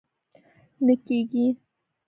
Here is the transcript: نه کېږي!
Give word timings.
نه 0.85 0.93
کېږي! 1.05 1.45